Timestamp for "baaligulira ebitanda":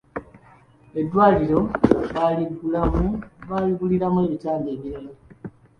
3.47-4.69